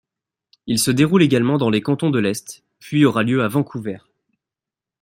[0.65, 3.99] Il se déroule également dans les Cantons-de-l'Est puis aura lieu à Vancouver.